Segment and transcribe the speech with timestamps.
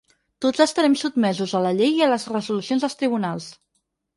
[0.45, 3.51] Tots estarem sotmesos a la llei i a les resolucions dels tribunals.